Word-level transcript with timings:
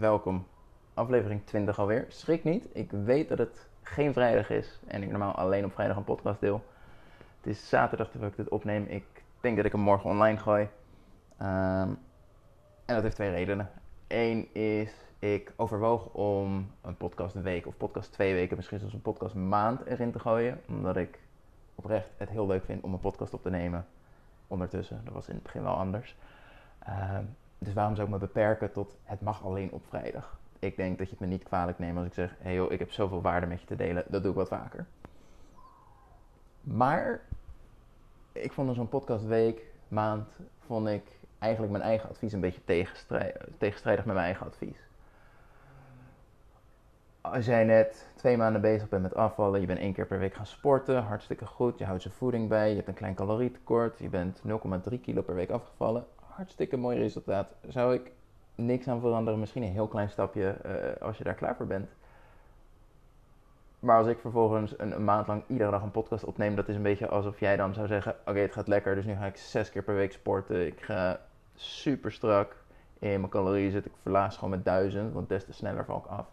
welkom. 0.00 0.46
Aflevering 0.94 1.40
20 1.44 1.78
alweer. 1.78 2.04
Schrik 2.08 2.44
niet, 2.44 2.68
ik 2.72 2.90
weet 2.90 3.28
dat 3.28 3.38
het 3.38 3.68
geen 3.82 4.12
vrijdag 4.12 4.50
is 4.50 4.80
en 4.86 5.02
ik 5.02 5.10
normaal 5.10 5.34
alleen 5.34 5.64
op 5.64 5.72
vrijdag 5.72 5.96
een 5.96 6.04
podcast 6.04 6.40
deel. 6.40 6.64
Het 7.36 7.46
is 7.46 7.68
zaterdag 7.68 8.10
terwijl 8.10 8.30
ik 8.30 8.36
dit 8.36 8.48
opneem. 8.48 8.84
Ik 8.86 9.04
denk 9.40 9.56
dat 9.56 9.64
ik 9.64 9.72
hem 9.72 9.80
morgen 9.80 10.10
online 10.10 10.38
gooi. 10.38 10.68
Ehm, 11.36 11.88
en 12.84 12.94
dat 12.94 13.02
heeft 13.02 13.14
twee 13.14 13.30
redenen. 13.30 13.70
Eén 14.06 14.54
is, 14.54 14.92
ik 15.18 15.52
overwoog 15.56 16.06
om 16.06 16.70
een 16.80 16.96
podcast 16.96 17.34
een 17.34 17.42
week 17.42 17.66
of 17.66 17.76
podcast 17.76 18.12
twee 18.12 18.34
weken, 18.34 18.56
misschien 18.56 18.78
zelfs 18.78 18.94
een 18.94 19.02
podcast 19.02 19.34
maand 19.34 19.86
erin 19.86 20.12
te 20.12 20.18
gooien. 20.18 20.60
Omdat 20.68 20.96
ik 20.96 21.18
oprecht 21.74 22.10
het 22.16 22.28
heel 22.28 22.46
leuk 22.46 22.64
vind 22.64 22.82
om 22.82 22.92
een 22.92 23.00
podcast 23.00 23.34
op 23.34 23.42
te 23.42 23.50
nemen 23.50 23.86
ondertussen. 24.46 25.00
Dat 25.04 25.14
was 25.14 25.28
in 25.28 25.34
het 25.34 25.42
begin 25.42 25.62
wel 25.62 25.76
anders. 25.76 26.16
Ehm, 26.78 27.24
dus 27.60 27.74
waarom 27.74 27.94
zou 27.94 28.06
ik 28.06 28.12
me 28.12 28.18
beperken 28.18 28.72
tot 28.72 28.96
het 29.04 29.20
mag 29.20 29.44
alleen 29.44 29.72
op 29.72 29.82
vrijdag? 29.88 30.38
Ik 30.58 30.76
denk 30.76 30.98
dat 30.98 31.06
je 31.06 31.12
het 31.12 31.20
me 31.20 31.26
niet 31.26 31.42
kwalijk 31.42 31.78
neemt 31.78 31.96
als 31.96 32.06
ik 32.06 32.14
zeg: 32.14 32.36
hey 32.38 32.54
joh, 32.54 32.72
ik 32.72 32.78
heb 32.78 32.90
zoveel 32.90 33.22
waarde 33.22 33.46
met 33.46 33.60
je 33.60 33.66
te 33.66 33.76
delen. 33.76 34.04
Dat 34.08 34.22
doe 34.22 34.30
ik 34.30 34.36
wat 34.36 34.48
vaker. 34.48 34.86
Maar 36.60 37.20
ik 38.32 38.52
vond 38.52 38.74
zo'n 38.74 38.88
podcast 38.88 39.24
week, 39.24 39.62
maand, 39.88 40.28
vond 40.58 40.88
ik 40.88 41.02
eigenlijk 41.38 41.72
mijn 41.72 41.84
eigen 41.84 42.08
advies 42.08 42.32
een 42.32 42.40
beetje 42.40 42.90
tegenstrijdig 43.58 44.04
met 44.04 44.14
mijn 44.14 44.26
eigen 44.26 44.46
advies. 44.46 44.78
Als 47.20 47.46
jij 47.46 47.64
net 47.64 48.08
twee 48.14 48.36
maanden 48.36 48.60
bezig 48.60 48.88
bent 48.88 49.02
met 49.02 49.14
afvallen, 49.14 49.60
je 49.60 49.66
bent 49.66 49.78
één 49.78 49.92
keer 49.92 50.06
per 50.06 50.18
week 50.18 50.34
gaan 50.34 50.46
sporten, 50.46 51.02
hartstikke 51.02 51.46
goed, 51.46 51.78
je 51.78 51.84
houdt 51.84 52.02
je 52.02 52.10
voeding 52.10 52.48
bij, 52.48 52.68
je 52.68 52.76
hebt 52.76 52.88
een 52.88 52.94
klein 52.94 53.14
calorietekort, 53.14 53.98
je 53.98 54.08
bent 54.08 54.42
0,3 54.90 55.00
kilo 55.00 55.22
per 55.22 55.34
week 55.34 55.50
afgevallen, 55.50 56.04
hartstikke 56.40 56.76
mooi 56.76 56.98
resultaat. 56.98 57.54
Zou 57.68 57.94
ik 57.94 58.12
niks 58.54 58.88
aan 58.88 59.00
veranderen, 59.00 59.40
misschien 59.40 59.62
een 59.62 59.72
heel 59.72 59.88
klein 59.88 60.10
stapje 60.10 60.56
uh, 60.66 61.02
als 61.06 61.18
je 61.18 61.24
daar 61.24 61.34
klaar 61.34 61.56
voor 61.56 61.66
bent. 61.66 61.88
Maar 63.78 63.98
als 63.98 64.06
ik 64.06 64.18
vervolgens 64.18 64.74
een, 64.78 65.04
maand 65.04 65.26
lang 65.26 65.42
iedere 65.46 65.70
dag 65.70 65.82
een 65.82 65.90
podcast 65.90 66.24
opneem, 66.24 66.56
dat 66.56 66.68
is 66.68 66.76
een 66.76 66.82
beetje 66.82 67.08
alsof 67.08 67.40
jij 67.40 67.56
dan 67.56 67.74
zou 67.74 67.86
zeggen: 67.86 68.16
Oké, 68.26 68.38
het 68.38 68.52
gaat 68.52 68.68
lekker, 68.68 68.94
dus 68.94 69.04
nu 69.04 69.14
ga 69.14 69.26
ik 69.26 69.36
zes 69.36 69.70
keer 69.70 69.82
per 69.82 69.94
week 69.94 70.12
sporten. 70.12 70.66
Ik 70.66 70.80
ga 70.80 71.20
super 71.54 72.12
strak 72.12 72.56
in 72.98 73.20
mijn 73.20 73.28
calorieën 73.28 73.70
zitten. 73.70 73.90
Ik 73.90 73.96
verlaag 74.02 74.34
gewoon 74.34 74.50
met 74.50 74.64
duizend, 74.64 75.12
want 75.12 75.28
des 75.28 75.44
te 75.44 75.52
sneller 75.52 75.84
val 75.84 75.98
ik 75.98 76.06
af. 76.06 76.26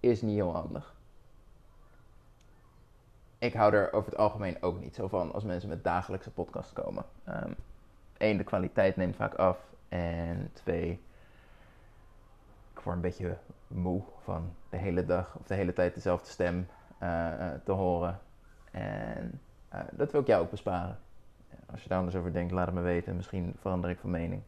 Is 0.00 0.22
niet 0.22 0.34
heel 0.34 0.52
handig. 0.52 0.94
Ik 3.38 3.54
hou 3.54 3.74
er 3.74 3.92
over 3.92 4.10
het 4.10 4.20
algemeen 4.20 4.62
ook 4.62 4.80
niet 4.80 4.94
zo 4.94 5.08
van 5.08 5.32
als 5.32 5.44
mensen 5.44 5.68
met 5.68 5.84
dagelijkse 5.84 6.30
podcasts 6.30 6.72
komen. 6.72 7.04
Eén, 7.24 7.56
ehm, 8.28 8.36
de 8.36 8.44
kwaliteit 8.44 8.96
neemt 8.96 9.16
vaak 9.16 9.34
af. 9.34 9.58
En 9.88 10.50
twee, 10.52 10.90
ik 12.72 12.80
word 12.80 12.96
een 12.96 13.02
beetje 13.02 13.36
moe 13.66 14.02
van 14.22 14.54
de 14.70 14.76
hele 14.76 15.04
dag 15.04 15.36
of 15.38 15.46
de 15.46 15.54
hele 15.54 15.72
tijd 15.72 15.94
dezelfde 15.94 16.30
stem 16.30 16.66
uh, 17.02 17.50
te 17.64 17.72
horen. 17.72 18.18
En 18.70 19.40
uh, 19.74 19.80
dat 19.90 20.12
wil 20.12 20.20
ik 20.20 20.26
jou 20.26 20.42
ook 20.42 20.50
besparen. 20.50 20.98
Als 21.70 21.82
je 21.82 21.88
daar 21.88 21.98
anders 21.98 22.16
over 22.16 22.32
denkt, 22.32 22.52
laat 22.52 22.66
het 22.66 22.74
me 22.74 22.80
weten. 22.80 23.16
Misschien 23.16 23.54
verander 23.60 23.90
ik 23.90 23.98
van 23.98 24.10
mening. 24.10 24.42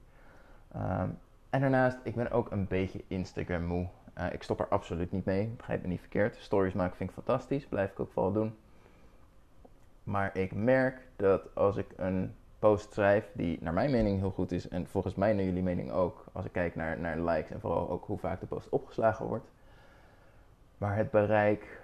Um, 0.77 1.19
en 1.51 1.61
daarnaast, 1.61 1.99
ik 2.03 2.15
ben 2.15 2.31
ook 2.31 2.51
een 2.51 2.67
beetje 2.67 3.05
Instagram 3.07 3.65
moe. 3.65 3.89
Ik 4.33 4.43
stop 4.43 4.61
er 4.61 4.69
absoluut 4.69 5.13
niet 5.13 5.25
mee, 5.25 5.47
begrijp 5.47 5.83
me 5.83 5.89
niet 5.89 6.01
verkeerd. 6.01 6.37
Stories 6.37 6.73
maken 6.73 6.97
vind 6.97 7.09
ik 7.09 7.15
fantastisch, 7.15 7.67
blijf 7.67 7.91
ik 7.91 8.01
ook 8.01 8.13
vooral 8.13 8.33
doen. 8.33 8.57
Maar 10.03 10.37
ik 10.37 10.55
merk 10.55 11.09
dat 11.17 11.55
als 11.55 11.77
ik 11.77 11.87
een 11.97 12.35
post 12.65 12.93
schrijf 12.93 13.31
die 13.33 13.59
naar 13.61 13.73
mijn 13.73 13.91
mening 13.91 14.19
heel 14.19 14.31
goed 14.31 14.53
is 14.53 14.69
en 14.69 14.87
volgens 14.87 15.15
mij 15.15 15.33
naar 15.33 15.45
jullie 15.45 15.63
mening 15.63 15.91
ook, 15.91 16.25
als 16.33 16.45
ik 16.45 16.53
kijk 16.53 16.75
naar, 16.75 16.99
naar 16.99 17.21
likes 17.21 17.51
en 17.51 17.61
vooral 17.61 17.91
ook 17.91 18.05
hoe 18.05 18.19
vaak 18.19 18.41
de 18.41 18.47
post 18.47 18.69
opgeslagen 18.69 19.27
wordt. 19.27 19.51
Maar 20.79 20.97
het 20.97 21.11
bereik 21.11 21.81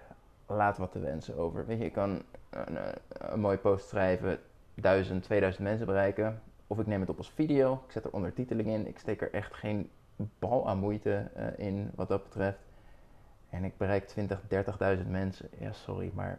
laat 0.47 0.79
wat 0.79 0.93
te 0.93 0.99
wensen 0.99 1.37
over. 1.37 1.67
Weet 1.67 1.79
je, 1.79 1.85
ik 1.85 1.93
kan 1.93 2.23
een, 2.51 2.79
een 3.09 3.41
mooie 3.41 3.57
post 3.57 3.89
schrijven, 3.89 4.39
1000, 4.75 5.23
2000 5.23 5.65
mensen 5.65 5.87
bereiken. 5.87 6.41
Of 6.67 6.79
ik 6.79 6.87
neem 6.87 7.01
het 7.01 7.11
op 7.11 7.19
als 7.19 7.31
video, 7.31 7.83
ik 7.87 7.93
zet 7.93 8.05
er 8.05 8.13
ondertiteling 8.13 8.69
in. 8.69 8.87
Ik 8.87 8.99
steek 8.99 9.21
er 9.21 9.33
echt 9.33 9.55
geen 9.55 9.91
bal 10.39 10.69
aan 10.69 10.79
moeite 10.79 11.31
uh, 11.37 11.67
in 11.67 11.91
wat 11.95 12.09
dat 12.09 12.23
betreft. 12.23 12.59
En 13.51 13.65
ik 13.65 13.77
bereik 13.77 14.07
20, 14.07 14.41
30.000 14.99 15.07
mensen. 15.09 15.49
Ja, 15.59 15.73
sorry, 15.73 16.11
maar 16.15 16.39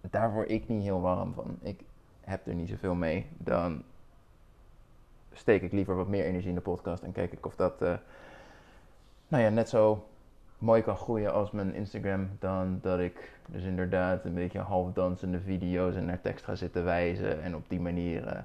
daar 0.00 0.32
word 0.32 0.50
ik 0.50 0.68
niet 0.68 0.82
heel 0.82 1.00
warm 1.00 1.34
van. 1.34 1.58
Ik 1.62 1.80
heb 2.30 2.46
er 2.46 2.54
niet 2.54 2.68
zoveel 2.68 2.94
mee. 2.94 3.26
Dan 3.38 3.82
steek 5.32 5.62
ik 5.62 5.72
liever 5.72 5.96
wat 5.96 6.08
meer 6.08 6.24
energie 6.24 6.48
in 6.48 6.54
de 6.54 6.60
podcast 6.60 7.02
en 7.02 7.12
kijk 7.12 7.32
ik 7.32 7.46
of 7.46 7.56
dat 7.56 7.82
uh, 7.82 7.94
nou 9.28 9.42
ja, 9.42 9.48
net 9.48 9.68
zo 9.68 10.06
mooi 10.58 10.82
kan 10.82 10.96
groeien 10.96 11.32
als 11.32 11.50
mijn 11.50 11.74
Instagram. 11.74 12.28
Dan 12.38 12.78
dat 12.82 12.98
ik 12.98 13.30
dus 13.46 13.62
inderdaad 13.62 14.24
een 14.24 14.34
beetje 14.34 14.58
half 14.58 14.92
dansende 14.92 15.40
video's 15.40 15.94
en 15.94 16.04
naar 16.04 16.20
tekst 16.20 16.44
ga 16.44 16.54
zitten 16.54 16.84
wijzen. 16.84 17.42
En 17.42 17.54
op 17.54 17.64
die 17.68 17.80
manier, 17.80 18.26
uh, 18.26 18.40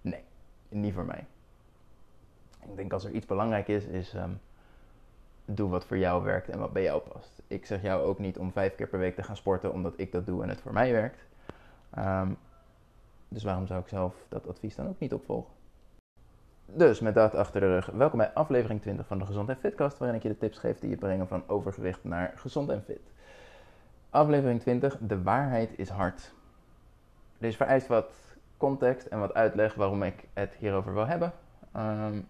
nee, 0.00 0.22
niet 0.68 0.94
voor 0.94 1.04
mij. 1.04 1.24
Ik 2.68 2.76
denk 2.76 2.92
als 2.92 3.04
er 3.04 3.10
iets 3.10 3.26
belangrijk 3.26 3.68
is, 3.68 3.84
is 3.84 4.14
um, 4.14 4.40
doe 5.44 5.70
wat 5.70 5.84
voor 5.84 5.98
jou 5.98 6.24
werkt 6.24 6.48
en 6.48 6.58
wat 6.58 6.72
bij 6.72 6.82
jou 6.82 7.00
past. 7.00 7.42
Ik 7.46 7.66
zeg 7.66 7.82
jou 7.82 8.02
ook 8.02 8.18
niet 8.18 8.38
om 8.38 8.52
vijf 8.52 8.74
keer 8.74 8.86
per 8.86 8.98
week 8.98 9.14
te 9.14 9.22
gaan 9.22 9.36
sporten 9.36 9.72
omdat 9.72 9.92
ik 9.96 10.12
dat 10.12 10.26
doe 10.26 10.42
en 10.42 10.48
het 10.48 10.60
voor 10.60 10.72
mij 10.72 10.92
werkt. 10.92 11.18
Um, 11.98 12.36
dus 13.30 13.42
waarom 13.42 13.66
zou 13.66 13.80
ik 13.80 13.88
zelf 13.88 14.14
dat 14.28 14.48
advies 14.48 14.74
dan 14.74 14.88
ook 14.88 14.98
niet 14.98 15.14
opvolgen? 15.14 15.52
Dus 16.66 17.00
met 17.00 17.14
dat 17.14 17.34
achter 17.34 17.60
de 17.60 17.66
rug, 17.66 17.86
welkom 17.86 18.18
bij 18.18 18.32
aflevering 18.32 18.80
20 18.80 19.06
van 19.06 19.18
de 19.18 19.26
Gezond 19.26 19.48
en 19.48 19.56
Fitcast, 19.56 19.98
waarin 19.98 20.16
ik 20.16 20.22
je 20.22 20.28
de 20.28 20.38
tips 20.38 20.58
geef 20.58 20.78
die 20.78 20.90
je 20.90 20.96
brengen 20.96 21.28
van 21.28 21.42
overgewicht 21.46 22.04
naar 22.04 22.32
gezond 22.36 22.68
en 22.68 22.82
fit. 22.82 23.12
Aflevering 24.10 24.60
20, 24.60 24.98
de 25.00 25.22
waarheid 25.22 25.78
is 25.78 25.88
hard. 25.88 26.32
Deze 27.38 27.56
vereist 27.56 27.86
wat 27.86 28.14
context 28.56 29.06
en 29.06 29.20
wat 29.20 29.34
uitleg 29.34 29.74
waarom 29.74 30.02
ik 30.02 30.28
het 30.32 30.54
hierover 30.54 30.94
wil 30.94 31.06
hebben. 31.06 31.32
Um, 31.76 32.28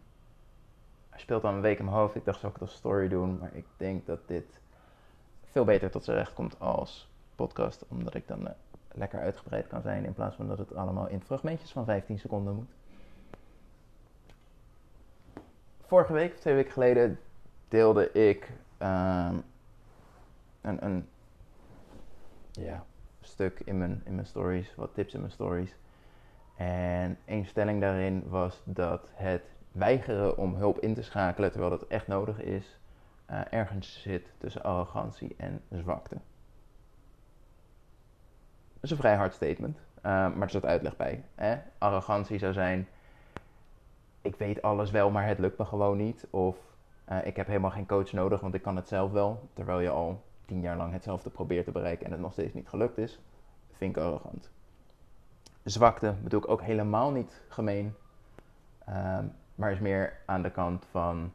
hij 1.10 1.20
speelt 1.20 1.44
al 1.44 1.52
een 1.52 1.60
week 1.60 1.78
in 1.78 1.84
mijn 1.84 1.96
hoofd. 1.96 2.14
Ik 2.14 2.24
dacht, 2.24 2.40
zou 2.40 2.52
ik 2.52 2.58
het 2.60 2.68
als 2.68 2.78
story 2.78 3.08
doen? 3.08 3.38
Maar 3.38 3.54
ik 3.54 3.66
denk 3.76 4.06
dat 4.06 4.28
dit 4.28 4.60
veel 5.44 5.64
beter 5.64 5.90
tot 5.90 6.04
zijn 6.04 6.16
recht 6.16 6.32
komt 6.32 6.60
als 6.60 7.08
podcast. 7.34 7.84
Omdat 7.88 8.14
ik 8.14 8.28
dan 8.28 8.40
uh, 8.40 8.50
lekker 8.92 9.20
uitgebreid 9.20 9.66
kan 9.66 9.82
zijn. 9.82 10.04
In 10.04 10.12
plaats 10.12 10.36
van 10.36 10.48
dat 10.48 10.58
het 10.58 10.74
allemaal 10.74 11.08
in 11.08 11.20
fragmentjes 11.20 11.72
van 11.72 11.84
15 11.84 12.18
seconden 12.18 12.54
moet. 12.54 12.70
Vorige 15.80 16.12
week, 16.12 16.36
twee 16.36 16.54
weken 16.54 16.72
geleden, 16.72 17.18
deelde 17.68 18.12
ik 18.12 18.52
um, 18.78 19.42
een, 20.60 20.84
een 20.84 21.08
ja, 22.50 22.84
stuk 23.20 23.60
in 23.64 23.78
mijn, 23.78 24.02
in 24.04 24.14
mijn 24.14 24.26
stories. 24.26 24.74
Wat 24.74 24.94
tips 24.94 25.14
in 25.14 25.20
mijn 25.20 25.32
stories. 25.32 25.76
En 26.56 27.18
één 27.24 27.46
stelling 27.46 27.80
daarin 27.80 28.28
was 28.28 28.62
dat 28.64 29.08
het 29.12 29.42
weigeren 29.72 30.36
om 30.36 30.54
hulp 30.54 30.78
in 30.78 30.94
te 30.94 31.02
schakelen 31.02 31.50
terwijl 31.50 31.70
dat 31.70 31.86
echt 31.86 32.06
nodig 32.06 32.40
is, 32.40 32.78
uh, 33.30 33.40
ergens 33.50 34.02
zit 34.02 34.32
tussen 34.38 34.62
arrogantie 34.62 35.34
en 35.36 35.62
zwakte. 35.70 36.16
Is 38.80 38.91
een 38.91 38.96
vrij 38.96 39.16
hard 39.16 39.34
statement, 39.34 39.78
uh, 39.78 40.02
maar 40.02 40.42
er 40.42 40.50
zat 40.50 40.64
uitleg 40.64 40.96
bij. 40.96 41.24
Hè? 41.34 41.56
Arrogantie 41.78 42.38
zou 42.38 42.52
zijn: 42.52 42.88
ik 44.22 44.36
weet 44.36 44.62
alles 44.62 44.91
wel, 44.91 45.10
maar 45.10 45.26
het 45.26 45.38
lukt 45.38 45.58
me 45.58 45.64
gewoon 45.64 45.96
niet. 45.96 46.26
Of 46.30 46.56
uh, 47.08 47.26
ik 47.26 47.36
heb 47.36 47.46
helemaal 47.46 47.70
geen 47.70 47.86
coach 47.86 48.12
nodig, 48.12 48.41
want 48.41 48.54
ik 48.54 48.62
kan 48.62 48.76
het 48.76 48.88
zelf 48.88 49.10
wel. 49.10 49.48
Terwijl 49.52 49.80
je 49.80 49.91
al 49.91 50.22
tien 50.46 50.60
jaar 50.60 50.76
lang 50.76 50.92
hetzelfde 50.92 51.30
probeert 51.30 51.64
te 51.64 51.70
bereiken 51.70 52.06
en 52.06 52.12
het 52.12 52.20
nog 52.20 52.32
steeds 52.32 52.54
niet 52.54 52.68
gelukt 52.68 52.98
is. 52.98 53.20
Vind 53.72 53.96
ik 53.96 54.02
arrogant. 54.02 54.50
Zwakte 55.62 56.14
bedoel 56.22 56.41
ik 56.41 56.48
ook 56.48 56.62
helemaal 56.62 57.10
niet 57.10 57.42
gemeen. 57.48 57.94
Um, 58.88 59.32
maar 59.54 59.72
is 59.72 59.78
meer 59.78 60.12
aan 60.26 60.42
de 60.42 60.50
kant 60.50 60.86
van. 60.91 61.32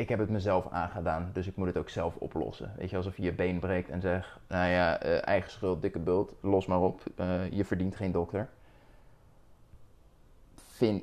Ik 0.00 0.08
heb 0.08 0.18
het 0.18 0.30
mezelf 0.30 0.68
aangedaan, 0.70 1.30
dus 1.32 1.46
ik 1.46 1.56
moet 1.56 1.66
het 1.66 1.76
ook 1.76 1.88
zelf 1.88 2.16
oplossen. 2.16 2.72
Weet 2.76 2.90
je, 2.90 2.96
alsof 2.96 3.16
je 3.16 3.22
je 3.22 3.32
been 3.32 3.58
breekt 3.58 3.88
en 3.88 4.00
zegt: 4.00 4.38
Nou 4.48 4.68
ja, 4.68 5.04
uh, 5.04 5.26
eigen 5.26 5.50
schuld, 5.50 5.82
dikke 5.82 5.98
bult, 5.98 6.34
los 6.40 6.66
maar 6.66 6.80
op. 6.80 7.02
Uh, 7.16 7.50
je 7.50 7.64
verdient 7.64 7.96
geen 7.96 8.12
dokter. 8.12 8.48
Vind 10.54 11.02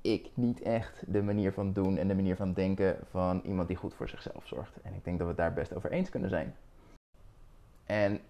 ik 0.00 0.30
niet 0.34 0.62
echt 0.62 1.02
de 1.06 1.22
manier 1.22 1.52
van 1.52 1.72
doen 1.72 1.96
en 1.96 2.08
de 2.08 2.14
manier 2.14 2.36
van 2.36 2.52
denken 2.52 2.96
van 3.10 3.40
iemand 3.44 3.68
die 3.68 3.76
goed 3.76 3.94
voor 3.94 4.08
zichzelf 4.08 4.46
zorgt. 4.46 4.80
En 4.82 4.94
ik 4.94 5.04
denk 5.04 5.18
dat 5.18 5.26
we 5.26 5.32
het 5.32 5.42
daar 5.42 5.54
best 5.54 5.74
over 5.74 5.90
eens 5.90 6.10
kunnen 6.10 6.30
zijn. 6.30 6.54
En 7.86 8.20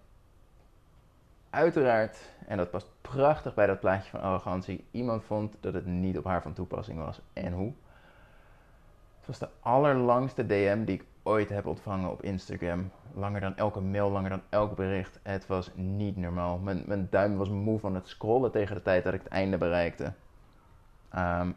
uiteraard, 1.49 2.17
en 2.47 2.57
dat 2.57 2.71
past 2.71 2.87
prachtig 3.01 3.53
bij 3.53 3.67
dat 3.67 3.79
plaatje 3.79 4.09
van 4.09 4.21
arrogantie, 4.21 4.85
iemand 4.91 5.23
vond 5.23 5.55
dat 5.59 5.73
het 5.73 5.85
niet 5.85 6.17
op 6.17 6.25
haar 6.25 6.41
van 6.41 6.53
toepassing 6.53 6.97
was. 6.97 7.21
En 7.33 7.53
hoe? 7.53 7.73
Was 9.29 9.39
de 9.39 9.49
allerlangste 9.59 10.45
DM 10.45 10.83
die 10.83 10.95
ik 10.95 11.05
ooit 11.23 11.49
heb 11.49 11.65
ontvangen 11.65 12.11
op 12.11 12.23
Instagram. 12.23 12.91
Langer 13.13 13.41
dan 13.41 13.57
elke 13.57 13.79
mail, 13.79 14.09
langer 14.09 14.29
dan 14.29 14.41
elk 14.49 14.75
bericht. 14.75 15.19
Het 15.23 15.47
was 15.47 15.71
niet 15.75 16.17
normaal. 16.17 16.57
Mijn, 16.57 16.83
mijn 16.85 17.07
duim 17.09 17.37
was 17.37 17.49
moe 17.49 17.79
van 17.79 17.95
het 17.95 18.07
scrollen 18.07 18.51
tegen 18.51 18.75
de 18.75 18.81
tijd 18.81 19.03
dat 19.03 19.13
ik 19.13 19.21
het 19.21 19.31
einde 19.31 19.57
bereikte. 19.57 20.13
Um, 21.15 21.55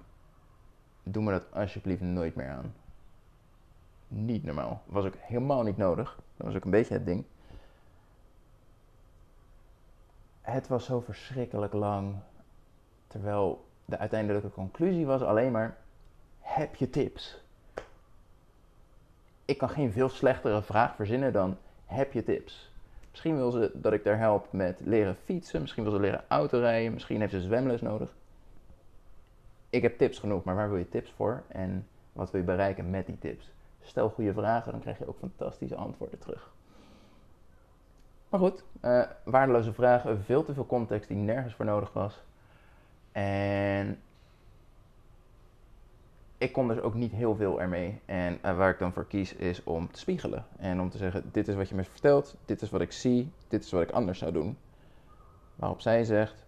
doe 1.03 1.23
me 1.23 1.31
dat 1.31 1.53
alsjeblieft 1.53 2.01
nooit 2.01 2.35
meer 2.35 2.49
aan. 2.49 2.75
Niet 4.09 4.45
normaal. 4.45 4.83
Was 4.87 5.05
ook 5.05 5.17
helemaal 5.19 5.63
niet 5.63 5.77
nodig. 5.77 6.17
Dat 6.37 6.47
was 6.47 6.57
ook 6.57 6.65
een 6.65 6.71
beetje 6.71 6.95
het 6.95 7.07
ding. 7.07 7.25
Het 10.41 10.69
was 10.69 10.85
zo 10.85 11.01
verschrikkelijk 11.01 11.73
lang. 11.73 12.15
Terwijl 13.07 13.67
de 13.85 13.99
uiteindelijke 13.99 14.51
conclusie 14.51 15.07
was 15.07 15.23
alleen 15.23 15.53
maar: 15.53 15.77
heb 16.39 16.75
je 16.75 16.91
tips? 16.91 17.42
Ik 19.53 19.59
kan 19.59 19.69
geen 19.69 19.93
veel 19.93 20.09
slechtere 20.09 20.63
vraag 20.63 20.95
verzinnen 20.95 21.33
dan: 21.33 21.57
heb 21.87 22.13
je 22.13 22.25
tips? 22.25 22.71
Misschien 23.11 23.37
wil 23.37 23.51
ze 23.51 23.71
dat 23.75 23.93
ik 23.93 24.05
haar 24.05 24.19
help 24.19 24.53
met 24.53 24.81
leren 24.85 25.17
fietsen. 25.25 25.61
Misschien 25.61 25.83
wil 25.83 25.93
ze 25.93 26.01
leren 26.01 26.25
autorijden. 26.29 26.93
Misschien 26.93 27.21
heeft 27.21 27.33
ze 27.33 27.41
zwemles 27.41 27.81
nodig. 27.81 28.15
Ik 29.71 29.83
heb 29.83 29.99
tips 29.99 30.19
genoeg, 30.19 30.45
maar 30.45 30.55
waar 30.55 30.69
wil 30.69 30.79
je 30.79 30.89
tips 30.89 31.13
voor? 31.17 31.43
En 31.49 31.87
wat 32.13 32.31
wil 32.31 32.41
je 32.41 32.47
bereiken 32.47 32.91
met 32.91 33.07
die 33.07 33.19
tips? 33.19 33.51
Stel 33.81 34.09
goede 34.09 34.33
vragen, 34.33 34.73
dan 34.73 34.81
krijg 34.81 34.99
je 34.99 35.09
ook 35.09 35.19
fantastische 35.19 35.77
antwoorden 35.77 36.19
terug. 36.19 36.51
Maar 38.29 38.41
goed, 38.41 38.65
uh, 38.83 39.03
waardeloze 39.25 39.73
vragen, 39.73 40.25
veel 40.25 40.45
te 40.45 40.55
veel 40.55 40.67
context 40.67 41.09
die 41.09 41.17
nergens 41.17 41.55
voor 41.55 41.65
nodig 41.65 41.93
was. 41.93 42.23
En 43.13 44.01
ik 46.43 46.53
kon 46.53 46.69
dus 46.69 46.81
ook 46.81 46.95
niet 46.95 47.13
heel 47.13 47.37
veel 47.37 47.61
ermee. 47.61 48.01
En 48.05 48.39
uh, 48.45 48.57
waar 48.57 48.71
ik 48.71 48.79
dan 48.79 48.93
voor 48.93 49.07
kies 49.07 49.35
is 49.35 49.65
om 49.65 49.91
te 49.93 49.99
spiegelen. 49.99 50.47
En 50.57 50.81
om 50.81 50.91
te 50.91 50.99
zeggen, 50.99 51.29
dit 51.33 51.49
is 51.49 51.55
wat 51.55 51.69
je 51.69 51.75
me 51.75 51.85
vertelt, 51.85 52.37
dit 52.45 52.63
is 52.63 52.71
wat 52.71 52.81
ik 52.81 52.93
zie, 52.93 53.33
dit 53.49 53.65
is 53.65 53.71
wat 53.71 53.83
ik 53.83 53.91
anders 53.91 54.19
zou 54.19 54.33
doen. 54.33 54.59
Waarop 55.55 55.81
zij 55.81 56.05
zegt, 56.05 56.47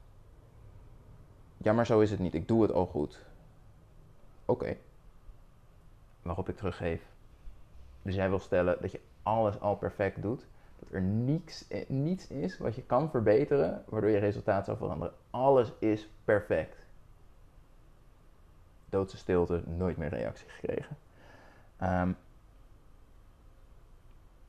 ja 1.57 1.73
maar 1.73 1.87
zo 1.87 2.01
is 2.01 2.11
het 2.11 2.21
niet, 2.21 2.35
ik 2.35 2.49
doe 2.49 2.63
het 2.63 2.73
al 2.73 2.87
goed. 2.87 3.21
Oké. 4.45 4.77
Waarop 6.23 6.49
ik 6.49 6.57
teruggeef. 6.57 7.03
Dus 8.03 8.15
jij 8.15 8.29
wil 8.29 8.39
stellen 8.39 8.77
dat 8.81 8.93
je 8.93 9.01
alles 9.23 9.61
al 9.61 9.77
perfect 9.77 10.23
doet. 10.23 10.47
Dat 10.79 10.89
er 10.93 11.01
niets, 11.03 11.69
eh, 11.69 11.89
niets 11.89 12.27
is 12.27 12.59
wat 12.59 12.75
je 12.75 12.83
kan 12.83 13.11
verbeteren 13.11 13.85
waardoor 13.89 14.11
je 14.11 14.19
resultaat 14.19 14.65
zou 14.65 14.77
veranderen. 14.77 15.15
Alles 15.31 15.73
is 15.79 16.09
perfect 16.25 16.84
doodse 18.95 19.17
stilte, 19.17 19.63
nooit 19.67 19.97
meer 19.97 20.09
reactie 20.09 20.49
gekregen. 20.49 20.97
Ehm, 21.77 22.13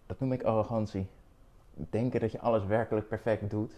dat 0.06 0.20
noem 0.20 0.32
ik 0.32 0.44
arrogantie. 0.44 1.08
Denken 1.74 2.20
dat 2.20 2.32
je 2.32 2.40
alles 2.40 2.66
werkelijk 2.66 3.08
perfect 3.08 3.50
doet. 3.50 3.74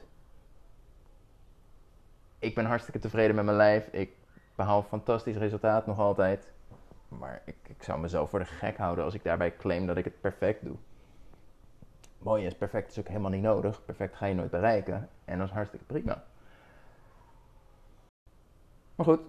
Ik 2.39 2.55
ben 2.55 2.65
hartstikke 2.65 2.99
tevreden 2.99 3.35
met 3.35 3.45
mijn 3.45 3.57
lijf. 3.57 3.87
Ik 3.87 4.11
behaal 4.55 4.83
fantastisch 4.83 5.35
resultaat 5.35 5.85
nog 5.85 5.99
altijd. 5.99 6.51
Maar 7.07 7.41
ik, 7.45 7.55
ik 7.67 7.83
zou 7.83 7.99
mezelf 7.99 8.29
voor 8.29 8.39
de 8.39 8.45
gek 8.45 8.77
houden 8.77 9.05
als 9.05 9.13
ik 9.13 9.23
daarbij 9.23 9.55
claim 9.55 9.85
dat 9.85 9.97
ik 9.97 10.03
het 10.05 10.21
perfect 10.21 10.65
doe. 10.65 10.75
Mooi 12.17 12.45
is, 12.45 12.55
perfect 12.55 12.91
is 12.91 12.99
ook 12.99 13.07
helemaal 13.07 13.31
niet 13.31 13.41
nodig. 13.41 13.85
Perfect 13.85 14.15
ga 14.15 14.25
je 14.25 14.35
nooit 14.35 14.51
bereiken. 14.51 15.09
En 15.25 15.37
dat 15.37 15.47
is 15.47 15.53
hartstikke 15.53 15.85
prima. 15.85 16.23
Maar 18.95 19.05
goed, 19.05 19.19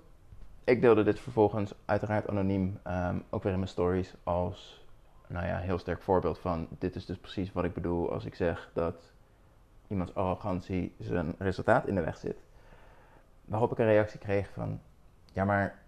ik 0.68 0.80
deelde 0.80 1.02
dit 1.02 1.20
vervolgens 1.20 1.72
uiteraard 1.84 2.28
anoniem 2.28 2.80
um, 2.86 3.24
ook 3.30 3.42
weer 3.42 3.52
in 3.52 3.58
mijn 3.58 3.70
stories 3.70 4.14
als 4.22 4.86
nou 5.26 5.46
ja, 5.46 5.58
heel 5.58 5.78
sterk 5.78 6.02
voorbeeld 6.02 6.38
van 6.38 6.68
dit 6.78 6.96
is 6.96 7.06
dus 7.06 7.18
precies 7.18 7.52
wat 7.52 7.64
ik 7.64 7.74
bedoel 7.74 8.12
als 8.12 8.24
ik 8.24 8.34
zeg 8.34 8.70
dat 8.72 9.12
iemands 9.86 10.14
arrogantie 10.14 10.94
zijn 10.98 11.34
resultaat 11.38 11.86
in 11.86 11.94
de 11.94 12.00
weg 12.00 12.16
zit. 12.16 12.42
Waarop 13.44 13.72
ik 13.72 13.78
een 13.78 13.86
reactie 13.86 14.18
kreeg 14.18 14.50
van 14.52 14.80
ja 15.32 15.44
maar 15.44 15.82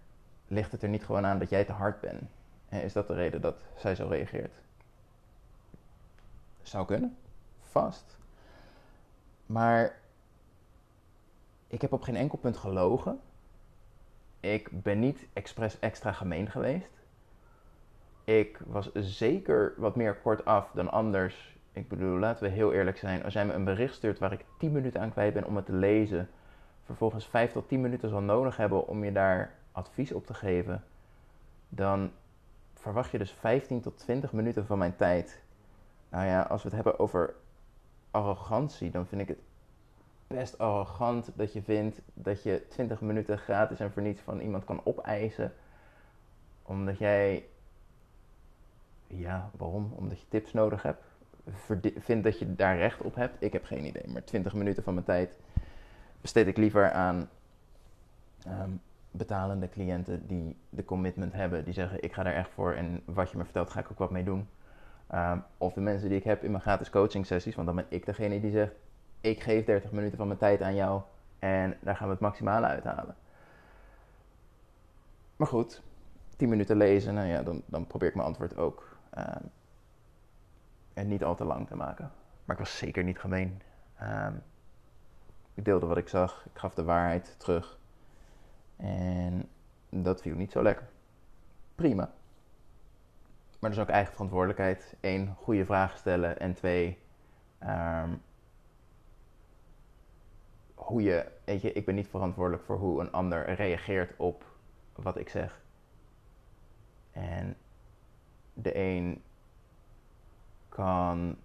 ligt 0.47 0.71
het 0.71 0.83
er 0.83 0.89
niet 0.89 1.05
gewoon 1.05 1.25
aan 1.25 1.39
dat 1.39 1.49
jij 1.49 1.65
te 1.65 1.71
hard 1.71 2.01
bent? 2.01 2.23
En 2.69 2.83
is 2.83 2.93
dat 2.93 3.07
de 3.07 3.13
reden 3.13 3.41
dat 3.41 3.63
zij 3.75 3.95
zo 3.95 4.07
reageert? 4.07 4.61
Zou 6.61 6.85
kunnen, 6.85 7.17
vast. 7.59 8.17
Maar 9.45 9.99
ik 11.67 11.81
heb 11.81 11.93
op 11.93 12.01
geen 12.01 12.15
enkel 12.15 12.37
punt 12.37 12.57
gelogen 12.57 13.19
ik 14.41 14.69
ben 14.71 14.99
niet 14.99 15.27
expres 15.33 15.79
extra 15.79 16.11
gemeen 16.11 16.51
geweest. 16.51 16.91
Ik 18.23 18.59
was 18.65 18.91
zeker 18.93 19.73
wat 19.77 19.95
meer 19.95 20.15
kortaf 20.15 20.71
dan 20.73 20.91
anders. 20.91 21.57
Ik 21.71 21.87
bedoel, 21.87 22.17
laten 22.17 22.43
we 22.43 22.49
heel 22.49 22.73
eerlijk 22.73 22.97
zijn. 22.97 23.23
Als 23.23 23.33
jij 23.33 23.45
me 23.45 23.53
een 23.53 23.63
bericht 23.63 23.93
stuurt 23.93 24.19
waar 24.19 24.31
ik 24.31 24.45
10 24.57 24.71
minuten 24.71 25.01
aan 25.01 25.11
kwijt 25.11 25.33
ben 25.33 25.45
om 25.45 25.55
het 25.55 25.65
te 25.65 25.73
lezen, 25.73 26.29
vervolgens 26.85 27.27
5 27.27 27.51
tot 27.51 27.67
10 27.67 27.81
minuten 27.81 28.09
zal 28.09 28.21
nodig 28.21 28.57
hebben 28.57 28.87
om 28.87 29.03
je 29.03 29.11
daar 29.11 29.55
advies 29.71 30.11
op 30.11 30.25
te 30.25 30.33
geven, 30.33 30.83
dan 31.69 32.11
verwacht 32.73 33.11
je 33.11 33.17
dus 33.17 33.31
15 33.31 33.81
tot 33.81 33.97
20 33.97 34.31
minuten 34.31 34.65
van 34.65 34.77
mijn 34.77 34.95
tijd. 34.95 35.41
Nou 36.09 36.25
ja, 36.25 36.41
als 36.41 36.63
we 36.63 36.67
het 36.67 36.75
hebben 36.75 36.99
over 36.99 37.33
arrogantie, 38.11 38.91
dan 38.91 39.07
vind 39.07 39.21
ik 39.21 39.27
het 39.27 39.39
best 40.31 40.57
arrogant 40.57 41.31
dat 41.35 41.53
je 41.53 41.61
vindt 41.61 42.01
dat 42.13 42.43
je 42.43 42.65
20 42.69 43.01
minuten 43.01 43.37
gratis 43.37 43.79
en 43.79 43.91
voor 43.91 44.01
niets 44.01 44.21
van 44.21 44.39
iemand 44.39 44.63
kan 44.63 44.81
opeisen. 44.83 45.53
Omdat 46.63 46.97
jij, 46.97 47.45
ja, 49.07 49.49
waarom? 49.57 49.93
Omdat 49.95 50.19
je 50.19 50.27
tips 50.27 50.53
nodig 50.53 50.81
hebt. 50.81 51.03
Vindt 51.97 52.23
dat 52.23 52.39
je 52.39 52.55
daar 52.55 52.77
recht 52.77 53.01
op 53.01 53.15
hebt. 53.15 53.43
Ik 53.43 53.53
heb 53.53 53.65
geen 53.65 53.85
idee, 53.85 54.07
maar 54.07 54.23
20 54.23 54.53
minuten 54.53 54.83
van 54.83 54.93
mijn 54.93 55.05
tijd 55.05 55.37
besteed 56.21 56.47
ik 56.47 56.57
liever 56.57 56.91
aan 56.91 57.29
ehm, 58.45 58.71
betalende 59.11 59.69
cliënten 59.69 60.27
die 60.27 60.57
de 60.69 60.85
commitment 60.85 61.33
hebben. 61.33 61.63
Die 61.63 61.73
zeggen: 61.73 62.03
Ik 62.03 62.13
ga 62.13 62.23
daar 62.23 62.33
echt 62.33 62.49
voor 62.49 62.73
en 62.73 63.01
wat 63.05 63.31
je 63.31 63.37
me 63.37 63.43
vertelt, 63.43 63.69
ga 63.69 63.79
ik 63.79 63.91
ook 63.91 63.97
wat 63.97 64.11
mee 64.11 64.23
doen. 64.23 64.47
Ehm, 65.07 65.39
of 65.57 65.73
de 65.73 65.81
mensen 65.81 66.09
die 66.09 66.17
ik 66.17 66.23
heb 66.23 66.43
in 66.43 66.51
mijn 66.51 66.63
gratis 66.63 66.89
coaching 66.89 67.25
sessies, 67.25 67.55
want 67.55 67.67
dan 67.67 67.75
ben 67.75 67.85
ik 67.89 68.05
degene 68.05 68.39
die 68.39 68.51
zegt: 68.51 68.73
ik 69.21 69.43
geef 69.43 69.65
30 69.65 69.91
minuten 69.91 70.17
van 70.17 70.27
mijn 70.27 70.39
tijd 70.39 70.61
aan 70.61 70.75
jou 70.75 71.01
en 71.39 71.77
daar 71.81 71.95
gaan 71.95 72.07
we 72.07 72.13
het 72.13 72.21
maximale 72.21 72.65
uithalen. 72.65 73.15
Maar 75.35 75.47
goed, 75.47 75.81
10 76.37 76.49
minuten 76.49 76.77
lezen, 76.77 77.13
nou 77.13 77.27
ja, 77.27 77.43
dan, 77.43 77.61
dan 77.65 77.87
probeer 77.87 78.09
ik 78.09 78.15
mijn 78.15 78.27
antwoord 78.27 78.57
ook 78.57 78.97
en 80.93 81.07
niet 81.07 81.23
al 81.23 81.35
te 81.35 81.45
lang 81.45 81.67
te 81.67 81.75
maken. 81.75 82.11
Maar 82.45 82.55
ik 82.55 82.61
was 82.61 82.77
zeker 82.77 83.03
niet 83.03 83.19
gemeen. 83.19 83.61
Uh, 84.01 84.27
ik 85.53 85.65
deelde 85.65 85.85
wat 85.85 85.97
ik 85.97 86.07
zag, 86.07 86.45
ik 86.53 86.59
gaf 86.59 86.73
de 86.73 86.83
waarheid 86.83 87.35
terug. 87.37 87.79
En 88.75 89.49
dat 89.89 90.21
viel 90.21 90.35
niet 90.35 90.51
zo 90.51 90.61
lekker. 90.61 90.87
Prima. 91.75 92.11
Maar 93.59 93.71
is 93.71 93.79
ook 93.79 93.89
eigen 93.89 94.13
verantwoordelijkheid. 94.13 94.95
Eén, 95.01 95.35
goede 95.37 95.65
vragen 95.65 95.97
stellen. 95.97 96.39
En 96.39 96.53
twee, 96.53 96.97
um, 97.63 98.21
hoe 100.81 101.01
je, 101.01 101.25
ik 101.73 101.85
ben 101.85 101.95
niet 101.95 102.07
verantwoordelijk 102.07 102.63
voor 102.63 102.77
hoe 102.77 103.01
een 103.01 103.11
ander 103.11 103.53
reageert 103.53 104.13
op 104.17 104.45
wat 104.95 105.17
ik 105.17 105.29
zeg. 105.29 105.61
En 107.11 107.55
de 108.53 108.77
een 108.77 109.21
kan 110.69 111.37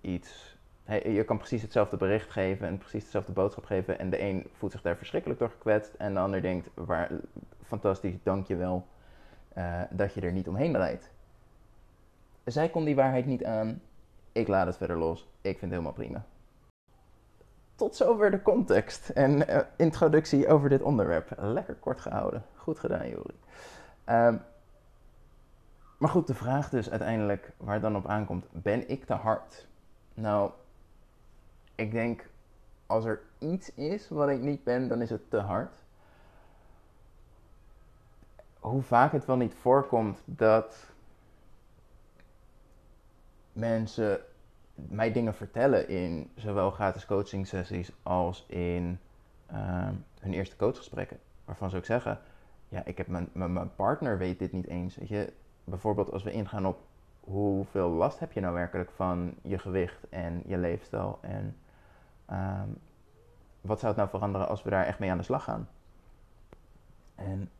iets, 0.00 0.56
je 0.84 1.24
kan 1.24 1.36
precies 1.36 1.62
hetzelfde 1.62 1.96
bericht 1.96 2.30
geven 2.30 2.66
en 2.66 2.78
precies 2.78 3.04
dezelfde 3.04 3.32
boodschap 3.32 3.64
geven. 3.64 3.98
En 3.98 4.10
de 4.10 4.20
een 4.20 4.46
voelt 4.52 4.72
zich 4.72 4.82
daar 4.82 4.96
verschrikkelijk 4.96 5.40
door 5.40 5.50
gekwetst. 5.50 5.94
En 5.94 6.14
de 6.14 6.20
ander 6.20 6.42
denkt, 6.42 6.68
waar, 6.74 7.10
fantastisch, 7.66 8.22
dank 8.22 8.46
je 8.46 8.56
wel 8.56 8.86
uh, 9.56 9.82
dat 9.90 10.14
je 10.14 10.20
er 10.20 10.32
niet 10.32 10.48
omheen 10.48 10.76
rijdt. 10.76 11.10
Zij 12.44 12.68
kon 12.68 12.84
die 12.84 12.94
waarheid 12.94 13.26
niet 13.26 13.44
aan. 13.44 13.80
Ik 14.32 14.48
laat 14.48 14.66
het 14.66 14.76
verder 14.76 14.98
los. 14.98 15.20
Ik 15.20 15.58
vind 15.58 15.60
het 15.60 15.70
helemaal 15.70 15.92
prima 15.92 16.24
tot 17.78 17.96
zover 17.96 18.30
de 18.30 18.42
context 18.42 19.08
en 19.08 19.50
uh, 19.50 19.58
introductie 19.76 20.48
over 20.48 20.68
dit 20.68 20.82
onderwerp. 20.82 21.32
Lekker 21.36 21.74
kort 21.74 22.00
gehouden. 22.00 22.44
Goed 22.54 22.78
gedaan, 22.78 23.08
Jori. 23.08 23.38
Um, 24.06 24.42
maar 25.98 26.10
goed, 26.10 26.26
de 26.26 26.34
vraag 26.34 26.68
dus 26.68 26.90
uiteindelijk 26.90 27.52
waar 27.56 27.72
het 27.72 27.82
dan 27.82 27.96
op 27.96 28.06
aankomt: 28.06 28.46
ben 28.50 28.88
ik 28.88 29.04
te 29.04 29.12
hard? 29.12 29.66
Nou, 30.14 30.50
ik 31.74 31.92
denk 31.92 32.28
als 32.86 33.04
er 33.04 33.20
iets 33.38 33.74
is 33.74 34.08
wat 34.08 34.28
ik 34.28 34.40
niet 34.40 34.64
ben, 34.64 34.88
dan 34.88 35.02
is 35.02 35.10
het 35.10 35.30
te 35.30 35.38
hard. 35.38 35.74
Hoe 38.58 38.82
vaak 38.82 39.12
het 39.12 39.24
wel 39.24 39.36
niet 39.36 39.54
voorkomt 39.54 40.22
dat 40.24 40.76
mensen 43.52 44.20
mij 44.88 45.12
dingen 45.12 45.34
vertellen 45.34 45.88
in 45.88 46.30
zowel 46.34 46.70
gratis 46.70 47.06
coaching 47.06 47.46
sessies 47.46 47.92
als 48.02 48.44
in 48.48 48.98
uh, 49.52 49.88
hun 50.20 50.32
eerste 50.32 50.56
coachgesprekken. 50.56 51.18
Waarvan 51.44 51.68
zou 51.68 51.80
ik 51.80 51.88
zeggen, 51.88 52.18
ja, 52.68 52.84
ik 52.84 52.96
heb 52.96 53.06
mijn, 53.06 53.28
mijn, 53.32 53.74
partner 53.74 54.18
weet 54.18 54.38
dit 54.38 54.52
niet 54.52 54.66
eens. 54.66 54.96
Weet 54.96 55.08
je, 55.08 55.32
bijvoorbeeld 55.64 56.12
als 56.12 56.22
we 56.22 56.30
ingaan 56.30 56.66
op 56.66 56.80
hoeveel 57.20 57.88
last 57.88 58.18
heb 58.18 58.32
je 58.32 58.40
nou 58.40 58.54
werkelijk 58.54 58.90
van 58.90 59.34
je 59.42 59.58
gewicht 59.58 60.08
en 60.08 60.42
je 60.46 60.58
leefstijl 60.58 61.18
en 61.20 61.56
um, 62.30 62.78
wat 63.60 63.78
zou 63.78 63.92
het 63.92 63.96
nou 63.96 64.08
veranderen 64.08 64.48
als 64.48 64.62
we 64.62 64.70
daar 64.70 64.86
echt 64.86 64.98
mee 64.98 65.10
aan 65.10 65.18
de 65.18 65.24
slag 65.24 65.44
gaan? 65.44 65.68
En 67.14 67.50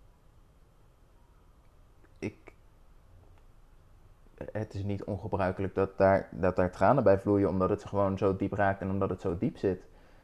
het 4.53 4.75
is 4.75 4.83
niet 4.83 5.05
ongebruikelijk 5.05 5.75
dat 5.75 5.99
daar, 5.99 6.29
dat 6.31 6.57
daar 6.57 6.71
tranen 6.71 7.05
bij 7.05 7.19
vloeien, 7.19 7.49
omdat 7.49 7.71
het 7.71 7.85
gewoon 7.85 8.19
zo 8.19 8.37
diep 8.37 8.53
raakt 8.53 8.81
en 8.81 8.91
omdat 8.91 9.11
het 9.11 9.21
zo 9.21 9.39
diep 9.39 9.57
zit. 9.57 9.83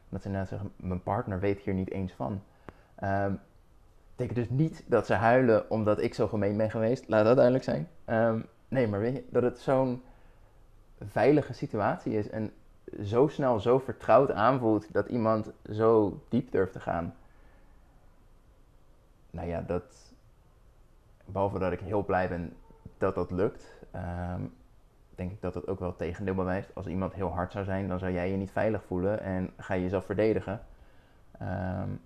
Dat 0.09 0.21
ze 0.21 0.27
inderdaad 0.27 0.49
zeggen, 0.49 0.71
mijn 0.75 1.03
partner 1.03 1.39
weet 1.39 1.59
hier 1.59 1.73
niet 1.73 1.91
eens 1.91 2.13
van. 2.13 2.41
Um, 3.03 3.39
betekent 4.15 4.47
dus 4.47 4.57
niet 4.57 4.83
dat 4.87 5.05
ze 5.05 5.13
huilen 5.13 5.69
omdat 5.69 6.01
ik 6.01 6.13
zo 6.13 6.27
gemeen 6.27 6.57
ben 6.57 6.71
geweest. 6.71 7.07
Laat 7.07 7.25
dat 7.25 7.35
duidelijk 7.35 7.63
zijn. 7.63 7.89
Ehm, 8.05 8.39
nee, 8.67 8.87
maar 8.87 8.99
weet 8.99 9.15
je, 9.15 9.23
dat 9.29 9.43
het 9.43 9.59
zo'n 9.59 10.03
veilige 10.99 11.53
situatie 11.53 12.13
is 12.13 12.29
en 12.29 12.51
zo 13.03 13.27
snel, 13.27 13.59
zo 13.59 13.79
vertrouwd 13.79 14.31
aanvoelt 14.31 14.93
dat 14.93 15.07
iemand 15.07 15.51
zo 15.71 16.21
diep 16.29 16.51
durft 16.51 16.73
te 16.73 16.79
gaan. 16.79 17.15
Nou 19.31 19.47
ja, 19.47 19.61
dat. 19.61 20.13
Behalve 21.25 21.59
dat 21.59 21.71
ik 21.71 21.79
heel 21.79 22.03
blij 22.03 22.29
ben 22.29 22.53
dat 22.97 23.15
dat 23.15 23.31
lukt, 23.31 23.75
ehm, 23.95 24.41
denk 25.15 25.31
ik 25.31 25.41
dat 25.41 25.53
het 25.53 25.67
ook 25.67 25.79
wel 25.79 25.95
tegendeel 25.95 26.35
bewijst. 26.35 26.75
Als 26.75 26.87
iemand 26.87 27.13
heel 27.13 27.33
hard 27.33 27.51
zou 27.51 27.65
zijn, 27.65 27.87
dan 27.87 27.99
zou 27.99 28.11
jij 28.11 28.31
je 28.31 28.37
niet 28.37 28.51
veilig 28.51 28.83
voelen 28.83 29.19
en 29.19 29.51
ga 29.57 29.73
je 29.73 29.81
jezelf 29.81 30.05
verdedigen. 30.05 30.61
Um, 31.41 32.01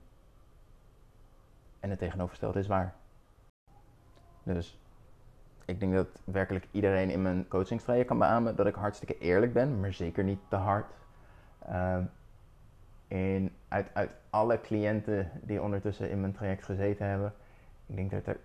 en 1.80 1.90
het 1.90 2.00
tegenovergestelde 2.00 2.60
is 2.60 2.68
waar. 2.68 2.94
Dus 4.44 4.80
ik 5.66 5.80
denk 5.80 5.94
dat 5.94 6.08
werkelijk 6.24 6.68
iedereen 6.72 7.10
in 7.10 7.22
mijn 7.22 7.48
coachingstraject 7.48 8.08
kan 8.08 8.18
beamen 8.18 8.56
dat 8.56 8.68
ik 8.68 8.76
hartstikke 8.76 9.18
eerlijk 9.18 9.54
ben, 9.54 9.80
maar 9.80 9.94
zeker 9.94 10.24
niet 10.24 10.40
te 10.50 10.56
hard. 10.56 10.86
ehm, 11.66 13.48
uit, 13.68 13.90
uit 13.94 14.12
alle 14.30 14.62
cliënten 14.62 15.32
die 15.42 15.62
ondertussen 15.62 16.10
in 16.10 16.22
mijn 16.22 16.34
traject 16.34 16.64
gezeten 16.64 17.06
hebben, 17.06 17.34
ik 17.86 17.96
denk 17.96 18.12
dat 18.12 18.26
er, 18.26 18.40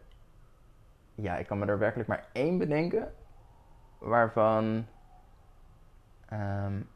ja, 1.15 1.37
ik 1.37 1.47
kan 1.47 1.59
me 1.59 1.67
er 1.67 1.79
werkelijk 1.79 2.09
maar 2.09 2.29
één 2.33 2.59
bedenken 2.59 3.13
waarvan, 4.05 4.65
um, 6.33 6.89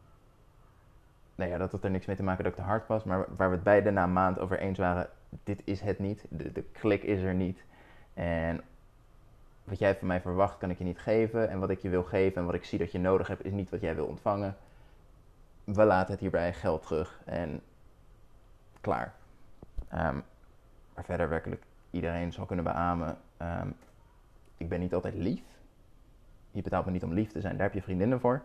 nou 1.35 1.51
ja, 1.51 1.59
dat 1.59 1.73
had 1.73 1.85
er 1.85 1.91
niks 1.91 2.07
mee 2.07 2.17
te 2.17 2.23
maken 2.23 2.45
dat 2.45 2.53
ik 2.53 2.59
te 2.59 2.65
hard 2.65 2.87
was, 2.87 3.05
maar 3.05 3.25
waar 3.37 3.49
we 3.49 3.55
het 3.55 3.65
beide 3.65 3.91
na 3.91 4.03
een 4.03 4.13
maand 4.13 4.39
over 4.39 4.59
eens 4.59 4.79
waren, 4.79 5.09
dit 5.45 5.63
is 5.65 5.81
het 5.81 5.99
niet, 5.99 6.25
de, 6.29 6.53
de 6.53 6.63
klik 6.63 7.03
is 7.03 7.23
er 7.23 7.35
niet. 7.35 7.65
En 8.15 8.61
wat 9.69 9.79
jij 9.79 9.97
van 9.97 10.07
mij 10.07 10.21
verwacht, 10.21 10.59
kan 10.59 10.71
ik 10.71 10.79
je 10.79 10.85
niet 10.85 10.99
geven. 10.99 11.49
En 11.49 11.59
wat 11.59 11.71
ik 11.71 11.79
je 11.79 11.89
wil 11.89 12.05
geven 12.05 12.41
en 12.41 12.47
wat 12.47 12.55
ik 12.55 12.65
zie 12.65 12.79
dat 12.79 12.93
je 12.93 12.99
nodig 12.99 13.27
hebt, 13.27 13.45
is 13.45 13.53
niet 13.53 13.71
wat 13.71 13.81
jij 13.81 13.95
wil 13.95 14.07
ontvangen. 14.07 14.57
We 15.65 15.85
laten 15.85 16.11
het 16.11 16.21
hierbij 16.21 16.53
geld 16.53 16.83
terug 16.83 17.21
en 17.25 17.61
klaar. 18.81 19.15
Um, 19.95 20.23
maar 20.95 21.05
verder 21.05 21.29
werkelijk 21.29 21.63
iedereen 21.91 22.33
zal 22.33 22.47
kunnen 22.47 22.65
beamen. 22.65 23.19
Um, 23.43 23.77
ik 24.57 24.69
ben 24.69 24.81
niet 24.81 24.95
altijd 24.95 25.15
lief. 25.15 25.43
Je 26.59 26.65
betaalt 26.65 26.85
me 26.85 26.91
niet 26.91 27.05
om 27.05 27.13
lief 27.13 27.33
te 27.33 27.41
zijn, 27.41 27.53
daar 27.53 27.67
heb 27.67 27.75
je 27.75 27.83
vriendinnen 27.83 28.21
voor. 28.21 28.43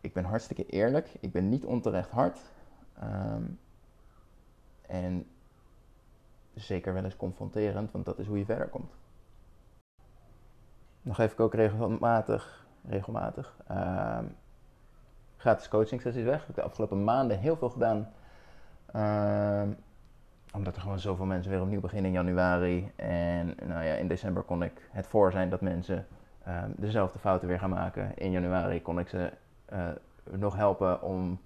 Ik 0.00 0.12
ben 0.12 0.24
hartstikke 0.24 0.66
eerlijk. 0.66 1.14
Ik 1.20 1.32
ben 1.32 1.48
niet 1.48 1.64
onterecht 1.64 2.10
hard. 2.10 2.40
Um, 3.02 3.58
en 4.86 5.26
zeker 6.54 6.94
wel 6.94 7.04
eens 7.04 7.16
confronterend, 7.16 7.92
want 7.92 8.04
dat 8.04 8.18
is 8.18 8.26
hoe 8.26 8.38
je 8.38 8.44
verder 8.44 8.68
komt. 8.68 8.92
Dan 11.02 11.14
geef 11.14 11.32
ik 11.32 11.40
ook 11.40 11.54
regelmatig, 11.54 12.66
regelmatig 12.88 13.56
uh, 13.70 14.18
gratis 15.36 15.68
coaching 15.68 16.00
sessies 16.00 16.24
weg. 16.24 16.40
Ik 16.40 16.46
heb 16.46 16.54
de 16.54 16.62
afgelopen 16.62 17.04
maanden 17.04 17.38
heel 17.38 17.56
veel 17.56 17.70
gedaan. 17.70 18.12
Uh, 18.94 19.74
omdat 20.54 20.76
er 20.76 20.82
gewoon 20.82 20.98
zoveel 20.98 21.26
mensen 21.26 21.50
weer 21.50 21.60
opnieuw 21.60 21.80
beginnen 21.80 22.06
in 22.06 22.16
januari. 22.16 22.92
En 22.96 23.46
nou 23.46 23.84
ja, 23.84 23.94
in 23.94 24.08
december 24.08 24.42
kon 24.42 24.62
ik 24.62 24.88
het 24.90 25.06
voor 25.06 25.32
zijn 25.32 25.50
dat 25.50 25.60
mensen 25.60 26.06
uh, 26.48 26.62
dezelfde 26.76 27.18
fouten 27.18 27.48
weer 27.48 27.58
gaan 27.58 27.70
maken. 27.70 28.12
In 28.14 28.30
januari 28.30 28.82
kon 28.82 28.98
ik 28.98 29.08
ze 29.08 29.32
eh, 29.64 29.88
nog 30.24 30.56
helpen 30.56 31.02
om 31.02 31.40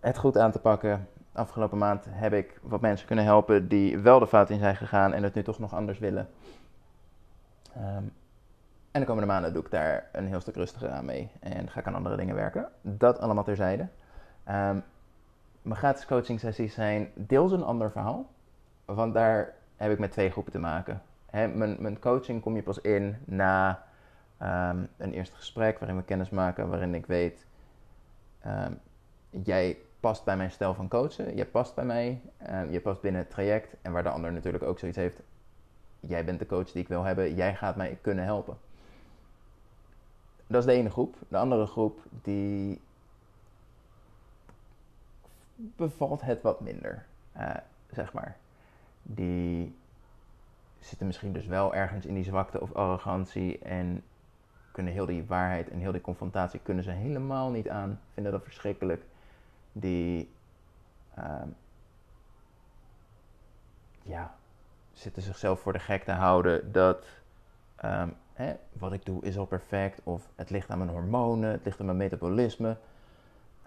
het 0.00 0.18
goed 0.18 0.38
aan 0.38 0.52
te 0.52 0.60
pakken 0.60 1.06
afgelopen 1.38 1.78
maand 1.78 2.06
heb 2.10 2.32
ik 2.32 2.60
wat 2.62 2.80
mensen 2.80 3.06
kunnen 3.06 3.24
helpen 3.24 3.68
die 3.68 3.98
wel 3.98 4.18
de 4.18 4.26
fout 4.26 4.50
in 4.50 4.58
zijn 4.58 4.76
gegaan 4.76 5.12
en 5.12 5.22
het 5.22 5.34
nu 5.34 5.42
toch 5.42 5.58
nog 5.58 5.74
anders 5.74 5.98
willen. 5.98 6.28
Um, 7.76 8.12
en 8.90 9.00
de 9.00 9.06
komende 9.06 9.28
maanden 9.28 9.52
doe 9.52 9.62
ik 9.64 9.70
daar 9.70 10.08
een 10.12 10.26
heel 10.26 10.40
stuk 10.40 10.54
rustiger 10.54 10.90
aan 10.90 11.04
mee 11.04 11.30
en 11.40 11.70
ga 11.70 11.80
ik 11.80 11.86
aan 11.86 11.94
andere 11.94 12.16
dingen 12.16 12.34
werken. 12.34 12.68
Dat 12.82 13.18
allemaal 13.18 13.44
terzijde. 13.44 13.82
Um, 14.48 14.84
mijn 15.62 15.76
gratis 15.76 16.06
coaching 16.06 16.40
sessies 16.40 16.74
zijn 16.74 17.10
deels 17.14 17.52
een 17.52 17.62
ander 17.62 17.90
verhaal, 17.90 18.26
want 18.84 19.14
daar 19.14 19.54
heb 19.76 19.92
ik 19.92 19.98
met 19.98 20.12
twee 20.12 20.30
groepen 20.30 20.52
te 20.52 20.58
maken. 20.58 21.02
mijn, 21.30 21.76
mijn, 21.78 21.98
coaching 21.98 22.42
kom 22.42 22.56
je 22.56 22.62
pas 22.62 22.80
in 22.80 23.16
na 23.24 23.82
um, 24.42 24.88
een 24.96 25.12
eerste 25.12 25.36
gesprek 25.36 25.78
waarin 25.78 25.96
we 25.96 26.04
kennis 26.04 26.30
maken, 26.30 26.68
waarin 26.68 26.94
ik 26.94 27.06
weet, 27.06 27.46
jij 29.30 29.76
past 30.00 30.24
bij 30.24 30.36
mijn 30.36 30.50
stijl 30.50 30.74
van 30.74 30.88
coachen. 30.88 31.36
Je 31.36 31.44
past 31.44 31.74
bij 31.74 31.84
mij. 31.84 32.20
Uh, 32.50 32.72
je 32.72 32.80
past 32.80 33.00
binnen 33.00 33.20
het 33.20 33.30
traject. 33.30 33.76
En 33.82 33.92
waar 33.92 34.02
de 34.02 34.10
ander 34.10 34.32
natuurlijk 34.32 34.64
ook 34.64 34.78
zoiets 34.78 34.98
heeft. 34.98 35.20
Jij 36.00 36.24
bent 36.24 36.38
de 36.38 36.46
coach 36.46 36.72
die 36.72 36.82
ik 36.82 36.88
wil 36.88 37.02
hebben. 37.02 37.34
Jij 37.34 37.54
gaat 37.54 37.76
mij 37.76 37.98
kunnen 38.00 38.24
helpen. 38.24 38.58
Dat 40.46 40.60
is 40.60 40.66
de 40.66 40.78
ene 40.78 40.90
groep. 40.90 41.16
De 41.28 41.36
andere 41.36 41.66
groep 41.66 42.00
die 42.22 42.80
bevalt 45.56 46.20
het 46.20 46.42
wat 46.42 46.60
minder, 46.60 47.06
uh, 47.36 47.54
zeg 47.90 48.12
maar. 48.12 48.36
Die 49.02 49.76
zitten 50.78 51.06
misschien 51.06 51.32
dus 51.32 51.46
wel 51.46 51.74
ergens 51.74 52.06
in 52.06 52.14
die 52.14 52.24
zwakte 52.24 52.60
of 52.60 52.72
arrogantie 52.72 53.58
en 53.58 54.02
kunnen 54.78 54.96
heel 54.96 55.06
die 55.06 55.24
waarheid 55.26 55.68
en 55.68 55.78
heel 55.78 55.92
die 55.92 56.00
confrontatie 56.00 56.60
kunnen 56.62 56.84
ze 56.84 56.90
helemaal 56.90 57.50
niet 57.50 57.68
aan. 57.68 58.00
Vinden 58.14 58.32
dat 58.32 58.42
verschrikkelijk 58.42 59.04
die 59.72 60.30
uh, 61.18 61.42
ja, 64.02 64.34
zitten 64.92 65.22
zichzelf 65.22 65.60
voor 65.60 65.72
de 65.72 65.78
gek 65.78 66.04
te 66.04 66.12
houden 66.12 66.72
dat 66.72 67.06
um, 67.84 68.14
hè, 68.32 68.54
wat 68.72 68.92
ik 68.92 69.04
doe 69.04 69.22
is 69.22 69.38
al 69.38 69.46
perfect 69.46 70.00
of 70.04 70.28
het 70.34 70.50
ligt 70.50 70.70
aan 70.70 70.78
mijn 70.78 70.90
hormonen, 70.90 71.50
het 71.50 71.64
ligt 71.64 71.80
aan 71.80 71.86
mijn 71.86 71.98
metabolisme. 71.98 72.76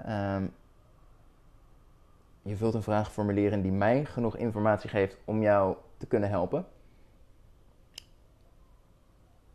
Um, 0.08 0.54
je 2.42 2.56
vult 2.56 2.74
een 2.74 2.84
vraagformulier 2.84 3.52
in 3.52 3.62
die 3.62 3.72
mij 3.72 4.06
genoeg 4.06 4.38
informatie 4.38 4.90
geeft 4.90 5.18
om 5.26 5.42
jou 5.42 5.76
te 5.98 6.06
kunnen 6.06 6.30
helpen. 6.30 6.66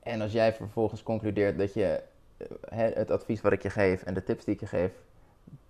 En 0.06 0.20
als 0.20 0.32
jij 0.32 0.54
vervolgens 0.54 1.02
concludeert 1.02 1.58
dat 1.58 1.74
je 1.74 2.02
eh, 2.36 2.78
het 2.78 3.10
advies 3.10 3.40
wat 3.40 3.52
ik 3.52 3.62
je 3.62 3.70
geef 3.70 4.02
en 4.02 4.14
de 4.14 4.22
tips 4.22 4.44
die 4.44 4.54
ik 4.54 4.60
je 4.60 4.66
geef, 4.66 4.92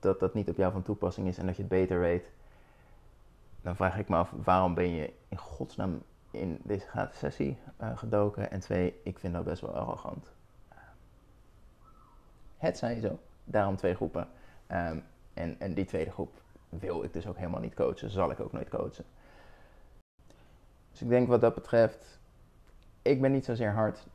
dat 0.01 0.21
dat 0.21 0.35
niet 0.35 0.49
op 0.49 0.57
jou 0.57 0.73
van 0.73 0.83
toepassing 0.83 1.29
is 1.29 1.39
en 1.39 1.47
dat 1.47 1.57
je 1.57 1.63
het 1.63 1.71
beter 1.71 2.01
weet, 2.01 2.31
dan 3.63 3.77
vraag 3.77 3.99
ik 3.99 4.09
me 4.09 4.17
af 4.17 4.33
waarom 4.45 4.75
ben 4.75 4.91
je 4.91 5.13
in 5.29 5.39
godsnaam 5.39 6.03
in 6.31 6.61
deze 6.63 6.87
gratis 6.87 7.19
sessie 7.19 7.57
uh, 7.81 7.99
gedoken. 7.99 8.51
En 8.51 8.61
twee, 8.61 9.01
ik 9.03 9.19
vind 9.19 9.35
dat 9.35 9.45
best 9.45 9.61
wel 9.61 9.75
arrogant. 9.75 10.31
Het 12.57 12.79
zijn 12.79 13.01
zo, 13.01 13.19
daarom 13.45 13.77
twee 13.77 13.95
groepen. 13.95 14.29
Um, 14.73 15.05
en, 15.35 15.61
en 15.61 15.75
die 15.75 15.85
tweede 15.85 16.11
groep 16.11 16.33
wil 16.69 17.05
ik 17.05 17.13
dus 17.13 17.27
ook 17.27 17.37
helemaal 17.37 17.61
niet 17.61 17.75
coachen, 17.75 18.11
zal 18.11 18.31
ik 18.31 18.41
ook 18.41 18.53
nooit 18.53 18.69
coachen. 18.69 19.05
Dus 20.91 21.03
ik 21.03 21.09
denk 21.09 21.29
wat 21.29 21.41
dat 21.41 21.55
betreft, 21.55 22.19
ik 23.03 23.21
ben 23.21 23.33
niet 23.33 23.45
zozeer 23.45 23.73
hard. 23.73 24.07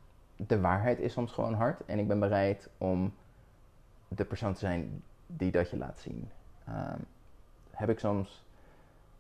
De 0.48 0.60
waarheid 0.60 1.00
is 1.00 1.14
soms 1.14 1.32
gewoon 1.32 1.54
hard. 1.54 1.86
En 1.86 2.00
ik 2.00 2.08
ben 2.08 2.20
bereid 2.20 2.70
om 2.78 3.14
de 4.08 4.26
persoon 4.26 4.54
te 4.54 4.60
zijn 4.60 5.04
die 5.28 5.52
dat 5.52 5.70
je 5.70 5.78
laat 5.78 6.00
zien. 6.00 6.32
Ehm, 6.66 7.00
heb 7.72 7.90
ik 7.90 8.00
soms 8.00 8.44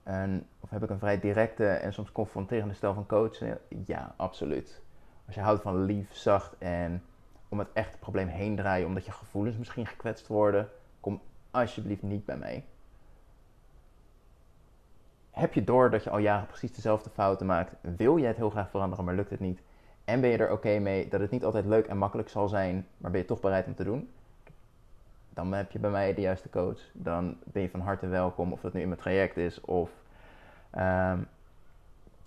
een, 0.03 0.45
of 0.59 0.69
heb 0.69 0.83
ik 0.83 0.89
een 0.89 0.99
vrij 0.99 1.19
directe 1.19 1.67
en 1.67 1.93
soms 1.93 2.11
confronterende 2.11 2.73
stijl 2.73 2.93
van 2.93 3.05
coachen? 3.05 3.59
Ja, 3.85 4.13
absoluut. 4.15 4.81
Als 5.25 5.35
je 5.35 5.41
houdt 5.41 5.61
van 5.61 5.83
lief, 5.83 6.13
zacht 6.15 6.57
en 6.57 7.03
om 7.49 7.59
het 7.59 7.67
echte 7.73 7.97
probleem 7.97 8.27
heen 8.27 8.55
draaien 8.55 8.87
omdat 8.87 9.05
je 9.05 9.11
gevoelens 9.11 9.57
misschien 9.57 9.85
gekwetst 9.85 10.27
worden, 10.27 10.69
kom 10.99 11.21
alsjeblieft 11.51 12.01
niet 12.01 12.25
bij 12.25 12.37
mij. 12.37 12.65
Heb 15.31 15.53
je 15.53 15.63
door 15.63 15.89
dat 15.89 16.03
je 16.03 16.09
al 16.09 16.17
jaren 16.17 16.47
precies 16.47 16.73
dezelfde 16.73 17.09
fouten 17.09 17.45
maakt? 17.45 17.73
Wil 17.81 18.17
je 18.17 18.25
het 18.25 18.37
heel 18.37 18.49
graag 18.49 18.69
veranderen, 18.69 19.05
maar 19.05 19.15
lukt 19.15 19.29
het 19.29 19.39
niet? 19.39 19.61
En 20.11 20.21
ben 20.21 20.29
je 20.29 20.37
er 20.37 20.51
oké 20.51 20.79
mee 20.79 21.07
dat 21.07 21.19
het 21.19 21.31
niet 21.31 21.45
altijd 21.45 21.65
leuk 21.65 21.87
en 21.87 21.97
makkelijk 21.97 22.29
zal 22.29 22.47
zijn, 22.47 22.87
maar 22.97 23.11
ben 23.11 23.19
je 23.19 23.25
toch 23.25 23.39
bereid 23.39 23.65
om 23.65 23.75
te 23.75 23.83
doen? 23.83 24.09
dan 25.33 25.53
heb 25.53 25.71
je 25.71 25.79
bij 25.79 25.89
mij 25.89 26.13
de 26.13 26.21
juiste 26.21 26.49
coach. 26.49 26.79
Dan 26.93 27.37
ben 27.43 27.61
je 27.61 27.69
van 27.69 27.79
harte 27.79 28.07
welkom, 28.07 28.51
of 28.51 28.61
dat 28.61 28.73
nu 28.73 28.81
in 28.81 28.87
mijn 28.87 28.99
traject 28.99 29.37
is 29.37 29.61
of. 29.61 29.89
Um, 30.75 31.27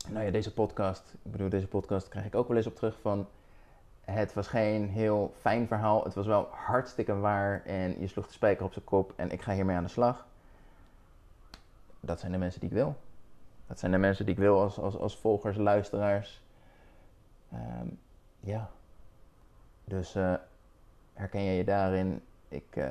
nou 0.09 0.25
ja, 0.25 0.31
deze 0.31 0.53
podcast. 0.53 1.15
Ik 1.23 1.33
bedoel, 1.33 1.49
deze 1.49 1.67
podcast 1.67 2.09
krijg 2.09 2.27
ik 2.27 2.35
ook 2.35 2.49
wel 2.49 2.57
eens 2.57 2.67
op 2.67 2.75
terug 2.75 2.97
van. 3.01 3.27
Het 4.01 4.35
was 4.35 4.49
geen 4.49 4.89
heel 4.89 5.35
fijn 5.41 5.67
verhaal. 5.67 6.05
Het 6.05 6.15
was 6.15 6.27
wel 6.27 6.49
hartstikke 6.51 7.19
waar. 7.19 7.63
En 7.65 8.01
je 8.01 8.07
sloeg 8.07 8.27
de 8.27 8.33
spijker 8.33 8.65
op 8.65 8.73
zijn 8.73 8.85
kop. 8.85 9.13
En 9.17 9.31
ik 9.31 9.43
ga 9.43 9.53
hiermee 9.53 9.77
aan 9.77 9.83
de 9.83 9.89
slag. 9.89 10.27
Dat 12.01 12.21
zijn 12.21 12.33
de 12.33 12.39
mensen 12.39 12.61
die 12.61 12.69
ik 12.69 12.75
wil. 12.75 12.97
Dat 13.67 13.79
zijn 13.79 13.93
de 13.93 13.99
mensen 13.99 14.25
die 14.25 14.35
ik 14.35 14.41
wil 14.41 14.61
als, 14.61 14.79
als, 14.79 14.97
als 14.97 15.17
volgers, 15.17 15.57
luisteraars. 15.57 16.43
Um, 17.55 17.99
ja. 18.41 18.71
Dus 19.85 20.17
uh, 20.17 20.35
herken 21.13 21.43
je 21.43 21.53
je 21.53 21.65
daarin? 21.65 22.23
Ik, 22.49 22.77
uh, 22.77 22.85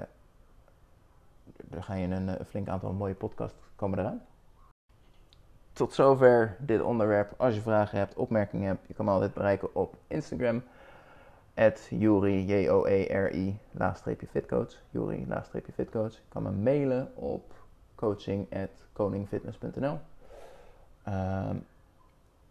er 1.72 1.84
gaan 1.84 2.00
je 2.00 2.08
een, 2.08 2.28
een 2.28 2.46
flink 2.46 2.68
aantal 2.68 2.94
mooie 2.94 3.14
podcasts 3.14 3.58
komen 3.76 4.00
eraan. 4.00 4.22
Tot 5.74 5.94
zover 5.94 6.56
dit 6.60 6.82
onderwerp. 6.82 7.34
Als 7.38 7.56
je 7.56 7.62
vragen 7.62 7.98
hebt, 7.98 8.16
opmerkingen 8.16 8.68
hebt, 8.68 8.88
je 8.88 8.94
kan 8.94 9.06
me 9.06 9.12
altijd 9.12 9.34
bereiken 9.34 9.76
op 9.76 9.96
Instagram. 10.08 10.64
At 11.56 11.88
Juri, 11.90 12.46
J-O-E-R-I, 12.46 13.60
laagstreepje 13.72 14.28
fitcoach. 14.28 14.82
Juri, 14.90 15.28
laagstreepje 15.28 15.72
fitcoach. 15.72 16.14
Je 16.14 16.22
kan 16.30 16.44
me 16.44 16.52
mailen 16.52 17.12
op 17.16 17.54
coaching 17.96 18.56
at 18.56 18.70
koningfitness.nl. 18.94 20.00
Ehm, 21.04 21.58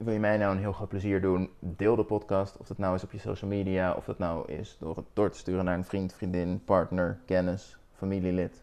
wil 0.05 0.13
je 0.13 0.21
mij 0.21 0.37
nou 0.37 0.53
een 0.53 0.61
heel 0.61 0.73
groot 0.73 0.89
plezier 0.89 1.21
doen, 1.21 1.51
deel 1.59 1.97
de 1.97 2.05
podcast. 2.05 2.57
Of 2.57 2.67
dat 2.67 2.79
nou 2.79 2.95
is 2.95 3.05
op 3.05 3.13
je 3.13 3.19
social 3.19 3.51
media, 3.51 3.93
of 3.93 4.05
dat 4.05 4.19
nou 4.19 4.53
is 4.53 4.77
door 4.79 4.97
het 4.97 5.05
door 5.13 5.31
te 5.31 5.39
sturen 5.39 5.65
naar 5.65 5.77
een 5.77 5.85
vriend, 5.85 6.15
vriendin, 6.15 6.65
partner, 6.65 7.19
kennis, 7.27 7.77
familielid. 7.93 8.63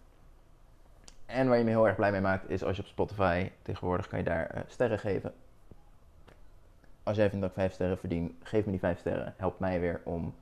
En 1.26 1.48
waar 1.48 1.58
je 1.58 1.64
me 1.64 1.70
heel 1.70 1.88
erg 1.88 1.96
blij 1.96 2.12
mee 2.12 2.22
maakt, 2.22 2.50
is 2.50 2.64
als 2.64 2.76
je 2.76 2.82
op 2.82 2.88
Spotify 2.88 3.52
tegenwoordig 3.62 4.08
kan 4.08 4.20
je 4.20 4.26
daar 4.26 4.56
uh, 4.56 4.62
sterren 4.68 5.00
geven. 5.00 5.34
Als 7.04 7.18
jij 7.18 7.30
vindt 7.30 7.42
dat 7.42 7.50
ik 7.56 7.62
5 7.62 7.74
sterren 7.74 7.98
verdien, 7.98 8.38
geef 8.44 8.66
me 8.66 8.72
die 8.72 8.80
5 8.80 9.00
sterren. 9.00 9.34
Helpt 9.38 9.60
mij 9.60 9.80
weer 9.80 10.02
om 10.04 10.34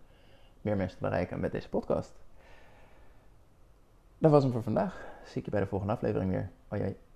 meer 0.61 0.75
mensen 0.75 0.97
te 0.97 1.03
bereiken 1.03 1.39
met 1.39 1.51
deze 1.51 1.69
podcast. 1.69 2.13
Dat 4.17 4.31
was 4.31 4.43
hem 4.43 4.51
voor 4.51 4.63
vandaag. 4.63 5.05
Zie 5.25 5.37
ik 5.37 5.45
je 5.45 5.51
bij 5.51 5.59
de 5.59 5.67
volgende 5.67 5.93
aflevering 5.93 6.31
weer. 6.31 6.49
Jee. 6.69 7.06